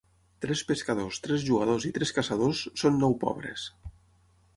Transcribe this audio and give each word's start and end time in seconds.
Tres 0.43 0.61
pescadors, 0.69 1.19
tres 1.27 1.43
jugadors 1.49 1.85
i 1.89 1.91
tres 1.97 2.13
caçadors 2.19 2.63
són 2.85 2.97
nou 3.05 3.15
pobres. 3.25 3.67